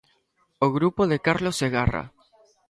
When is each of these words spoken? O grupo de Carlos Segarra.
O 0.65 0.67
grupo 0.77 1.01
de 1.11 1.17
Carlos 1.27 1.57
Segarra. 1.61 2.03